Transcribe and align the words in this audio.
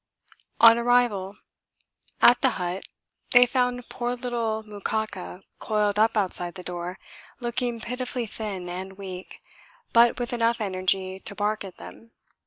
On 0.59 0.79
arrival 0.79 1.37
at 2.23 2.41
the 2.41 2.49
hut 2.57 2.85
they 3.33 3.45
found 3.45 3.87
poor 3.87 4.15
little 4.15 4.63
'Mukaka' 4.63 5.43
coiled 5.59 5.99
up 5.99 6.17
outside 6.17 6.55
the 6.55 6.63
door, 6.63 6.97
looking 7.39 7.79
pitifully 7.79 8.25
thin 8.25 8.67
and 8.67 8.97
weak, 8.97 9.43
but 9.93 10.19
with 10.19 10.33
enough 10.33 10.59
energy 10.59 11.19
to 11.19 11.35
bark 11.35 11.63
at 11.63 11.77
them. 11.77 12.13